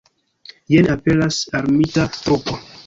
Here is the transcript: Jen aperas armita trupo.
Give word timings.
Jen 0.75 0.89
aperas 0.95 1.39
armita 1.61 2.11
trupo. 2.19 2.63